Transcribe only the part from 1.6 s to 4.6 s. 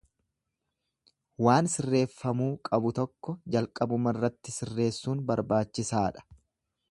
sirreeffamuu qabu tokko jalqabumarratti